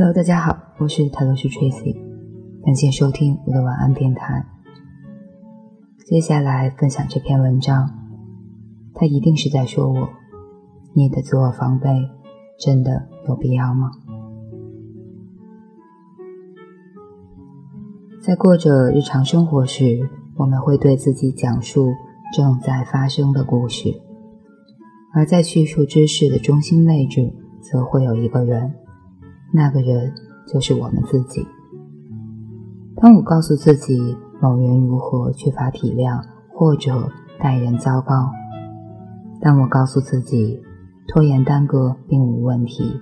[0.00, 1.94] Hello，大家好，我是塔罗斯 Tracy，
[2.64, 4.46] 感谢收听我的晚安电台。
[6.06, 7.86] 接下来分享这篇文章，
[8.94, 10.08] 他一定是在说我，
[10.94, 12.08] 你的自我防备
[12.58, 13.90] 真的有必要吗？
[18.22, 20.08] 在过着日常生活时，
[20.38, 21.92] 我们会对自己讲述
[22.34, 24.00] 正在发生的故事，
[25.12, 28.76] 而在叙述知识的中心位置，则会有一个人。
[29.52, 30.14] 那个人
[30.46, 31.46] 就是我们自己。
[32.96, 38.30] 当我告诉自己某人如何缺乏体谅，或者待人糟糕；
[39.40, 40.60] 当我告诉自己
[41.08, 43.00] 拖延耽搁并无问题，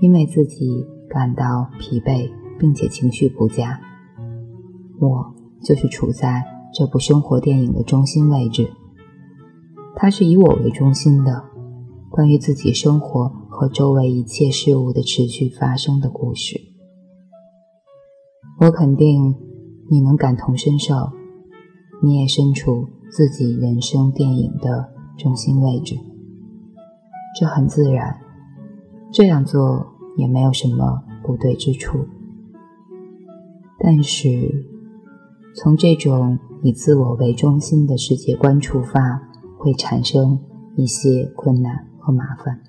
[0.00, 3.80] 因为自己感到疲惫并且情绪不佳，
[4.98, 8.70] 我就是处在这部生活电影的中心位置。
[9.94, 11.44] 它是以我为中心的，
[12.10, 13.43] 关于自己生活。
[13.54, 16.60] 和周围一切事物的持续发生的故事，
[18.58, 19.36] 我肯定
[19.88, 21.12] 你能感同身受，
[22.02, 25.94] 你也身处自己人生电影的中心位置，
[27.38, 28.18] 这很自然，
[29.12, 32.08] 这样做也没有什么不对之处。
[33.78, 34.66] 但是，
[35.54, 39.22] 从这种以自我为中心的世界观出发，
[39.56, 40.40] 会产生
[40.74, 42.60] 一些困难和麻烦。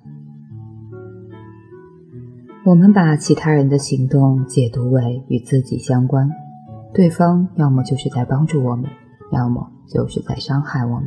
[2.66, 6.28] 我们把其他人的行动解读为与自己相关，
[6.92, 8.90] 对方要么就是在帮助我们，
[9.30, 11.06] 要么就是在伤害我们。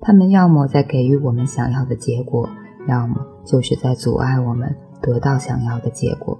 [0.00, 2.48] 他们要么在给予我们想要的结果，
[2.88, 3.14] 要么
[3.46, 6.36] 就是在阻碍我们得到想要的结果。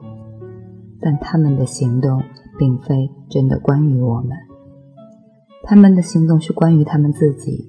[1.01, 2.21] 但他们的行动
[2.59, 4.37] 并非真的关于我们，
[5.63, 7.69] 他们的行动是关于他们自己，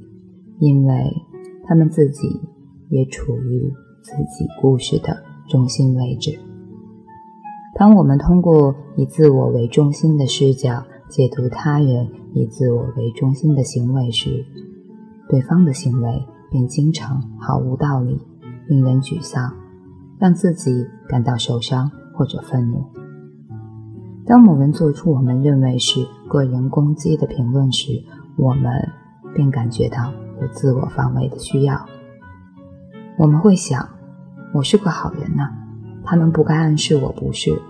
[0.58, 1.14] 因为
[1.68, 2.42] 他们自己
[2.90, 5.16] 也处于自己故事的
[5.48, 6.32] 中心位置。
[7.76, 14.46] 当我们通过以自我为中心的视角解读他人以自我为中心的行为时，
[15.28, 18.22] 对方的行为便经常毫无道理，
[18.68, 19.52] 令人沮丧，
[20.20, 22.86] 让自己感到受伤或者愤怒。
[24.26, 28.04] 当某人做出我们认为是个人攻击的评论时，
[28.38, 28.72] 我们
[29.34, 31.84] 便感觉到有自我防卫的需要。
[33.18, 33.90] 我们会想：
[34.54, 35.63] 我是个好人呢。
[36.06, 37.62] 他们不该暗示我不是，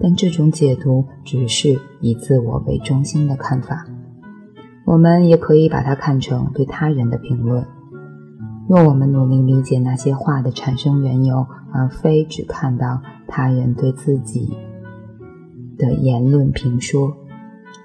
[0.00, 3.86] 但这种解读只是以自我为中心的看法。
[4.84, 7.64] 我们也可以把它看成对他人的评论。
[8.68, 14.56] 若我们努力理解那些话的产生缘由，而非只看到他人对自己
[15.76, 17.12] 的言论评说，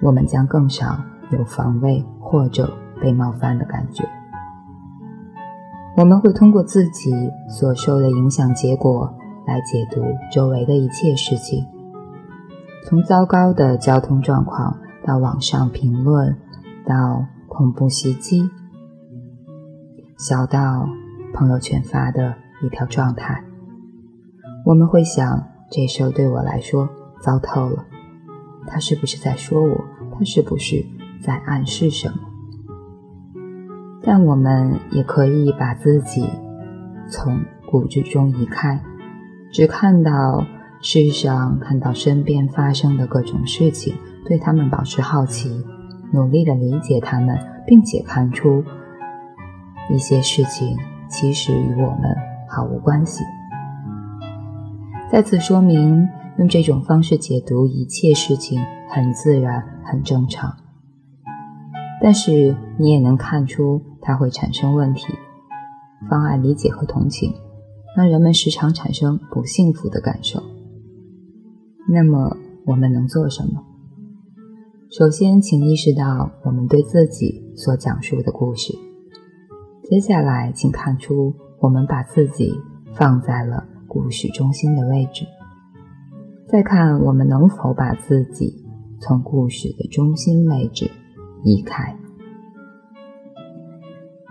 [0.00, 0.98] 我们将更少
[1.30, 4.04] 有防卫或者被冒犯的感觉。
[5.96, 7.10] 我们会通过自己
[7.48, 9.12] 所受的影响结果。
[9.46, 10.02] 来解读
[10.32, 11.64] 周围的一切事情，
[12.84, 16.36] 从糟糕的交通状况到网上评论，
[16.84, 18.50] 到恐怖袭击，
[20.18, 20.88] 小到
[21.32, 23.44] 朋友圈发的一条状态，
[24.64, 26.88] 我们会想：这事儿对我来说
[27.20, 27.84] 糟透了。
[28.66, 29.84] 他是不是在说我？
[30.10, 30.84] 他是不是
[31.22, 32.18] 在暗示什么？
[34.02, 36.28] 但我们也可以把自己
[37.08, 37.40] 从
[37.70, 38.82] 骨子中移开。
[39.56, 40.44] 只看到
[40.82, 43.94] 世上，看到身边发生的各种事情，
[44.26, 45.64] 对他们保持好奇，
[46.12, 48.62] 努力的理解他们，并且看出
[49.90, 50.76] 一些事情
[51.08, 52.14] 其实与我们
[52.50, 53.24] 毫无关系。
[55.10, 56.06] 再次说明，
[56.36, 60.54] 用这种方式解读一切事情很自然、很正常。
[62.02, 65.14] 但是你也能看出它会产生问题，
[66.10, 67.32] 妨碍理解和同情。
[67.96, 70.42] 让人们时常产生不幸福的感受。
[71.88, 73.64] 那么，我们能做什么？
[74.90, 78.74] 首先，请意识到我们对自己所讲述的故事。
[79.88, 82.52] 接下来，请看出我们把自己
[82.92, 85.24] 放在了故事中心的位置。
[86.46, 88.62] 再看我们能否把自己
[89.00, 90.90] 从故事的中心位置
[91.44, 91.96] 移开。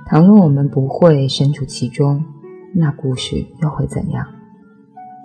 [0.05, 2.23] 倘若我们不会身处其中，
[2.77, 4.27] 那故事又会怎样？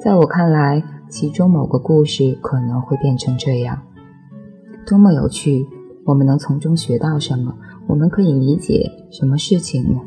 [0.01, 3.83] 在我看来，其中某个故事可能会变成这样：
[4.87, 5.67] 多么有趣！
[6.05, 7.57] 我们能从中学到什么？
[7.89, 10.01] 我们可以理解什么事情呢？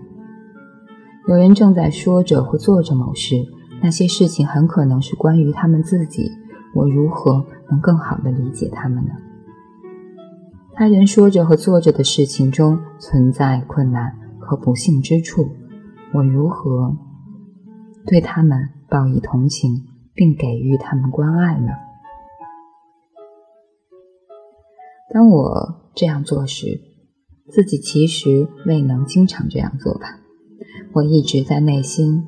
[1.27, 3.35] 有人正在说着或做着某事，
[3.81, 6.31] 那些事情很可能是关于他们自己。
[6.73, 9.11] 我如何能更好地理解他们呢？
[10.73, 15.49] 他人说着和做着的事情中存在困难和不幸之处，
[16.13, 16.95] 我如何？
[18.05, 21.69] 对他们报以同情，并给予他们关爱呢？
[25.13, 26.81] 当我这样做时，
[27.51, 30.19] 自己其实未能经常这样做吧。
[30.93, 32.23] 我一直在内心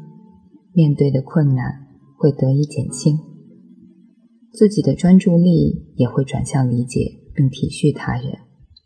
[0.73, 1.87] 面对的困难
[2.17, 3.19] 会得以减轻，
[4.51, 8.39] 自己的专注力也会转向理解并体恤他人，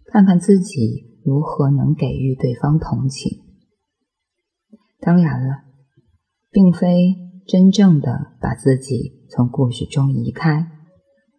[0.06, 3.40] 看看自己如何能给予对方同情。
[5.02, 5.64] 当然了，
[6.52, 7.16] 并非
[7.46, 10.68] 真正的把自己从故事中移开，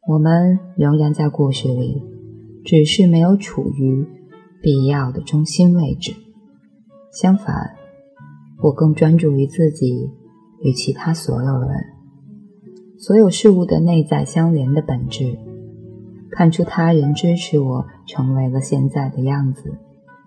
[0.09, 2.03] 我们仍然在故事里。
[2.63, 4.07] 只是没有处于
[4.61, 6.13] 必要的中心位置。
[7.11, 7.75] 相反，
[8.63, 10.11] 我更专注于自己
[10.63, 11.71] 与其他所有人、
[12.99, 15.39] 所有事物的内在相连的本质，
[16.31, 19.79] 看出他人支持我成为了现在的样子，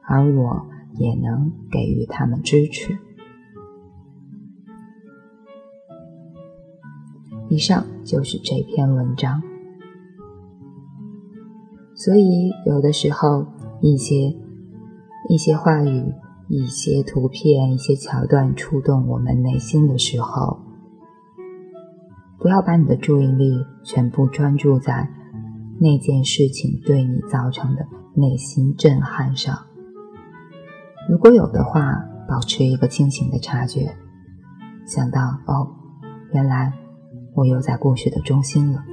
[0.09, 0.65] 而我
[0.97, 2.97] 也能给予他们支持。
[7.53, 9.39] 以上就是这篇文章。
[11.93, 13.45] 所以，有的时候，
[13.79, 14.35] 一些
[15.29, 16.11] 一些话语、
[16.49, 20.61] 一些图片、一些桥段触动我们内心的时候，
[22.39, 25.07] 不要把你的注意力全部专注在
[25.79, 27.85] 那件事情对你造成的
[28.15, 29.55] 内心震撼上。
[31.07, 33.95] 如果有的话，保持一个清醒的察觉，
[34.87, 35.69] 想到哦，
[36.31, 36.73] 原来
[37.35, 38.83] 我又在故事的中心了。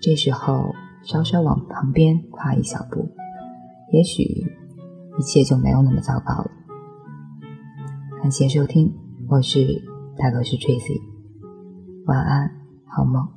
[0.00, 0.74] 这时候。
[1.02, 3.08] 稍稍往旁边跨一小步，
[3.92, 6.50] 也许一切就没有那么糟糕了。
[8.20, 8.92] 感谢收听，
[9.28, 9.84] 我是
[10.18, 11.00] 大罗斯 Tracy，
[12.06, 12.50] 晚安，
[12.86, 13.28] 好梦。